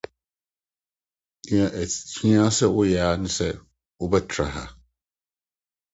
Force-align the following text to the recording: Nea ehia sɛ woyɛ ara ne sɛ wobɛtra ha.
Nea 1.49 1.67
ehia 1.81 2.43
sɛ 2.57 2.65
woyɛ 2.75 2.99
ara 3.03 3.21
ne 3.21 3.29
sɛ 3.37 3.47
wobɛtra 3.99 4.45
ha. 4.53 4.65